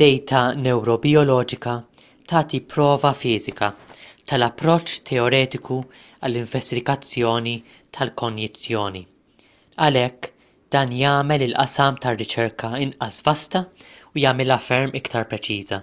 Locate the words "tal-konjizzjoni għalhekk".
8.00-10.32